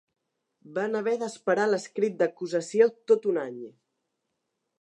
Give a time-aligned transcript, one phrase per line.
[0.77, 3.63] Van haver d’esperar l’escrit d’acusació tot un any.